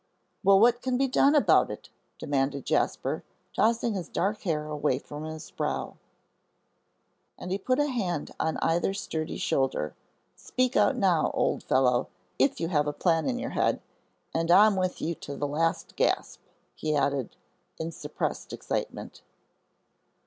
"Well, 0.43 0.59
what 0.59 0.81
can 0.81 0.97
be 0.97 1.07
done 1.07 1.35
about 1.35 1.69
it?" 1.69 1.89
demanded 2.17 2.65
Jasper 2.65 3.23
tossing 3.55 3.93
his 3.93 4.09
dark 4.09 4.41
hair 4.41 4.65
away 4.65 4.97
from 4.97 5.25
his 5.25 5.51
brow. 5.51 5.95
And 7.37 7.51
he 7.51 7.59
put 7.59 7.77
a 7.77 7.85
hand 7.85 8.31
on 8.39 8.57
either 8.63 8.95
sturdy 8.95 9.37
shoulder; 9.37 9.93
"Speak 10.35 10.75
out, 10.75 10.97
now, 10.97 11.29
old 11.35 11.61
fellow, 11.61 12.07
if 12.39 12.59
you've 12.59 12.73
a 12.73 12.91
plan 12.91 13.29
in 13.29 13.37
your 13.37 13.51
head, 13.51 13.79
and 14.33 14.49
I'm 14.49 14.75
with 14.75 15.03
you 15.03 15.13
to 15.13 15.35
the 15.35 15.45
last 15.47 15.95
gasp," 15.95 16.39
he 16.73 16.95
added, 16.95 17.35
in 17.77 17.91
suppressed 17.91 18.53
excitement. 18.53 19.21